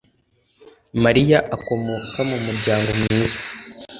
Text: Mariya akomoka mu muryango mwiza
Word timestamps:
Mariya 1.03 1.37
akomoka 1.55 2.19
mu 2.29 2.37
muryango 2.45 2.89
mwiza 2.99 3.39